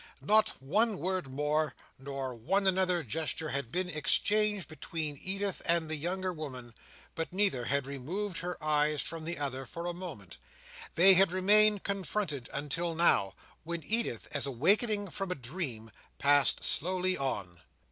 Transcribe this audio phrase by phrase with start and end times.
[0.23, 5.95] Not one word more, nor one other gesture, had been exchanged between Edith and the
[5.95, 6.73] younger woman,
[7.13, 10.39] but neither had removed her eyes from the other for a moment.
[10.95, 17.15] They had remained confronted until now, when Edith, as awakening from a dream, passed slowly
[17.15, 17.59] on.